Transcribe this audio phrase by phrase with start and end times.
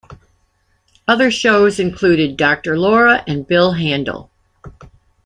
[1.07, 4.31] Other shows included Doctor Laura and Bill Handel.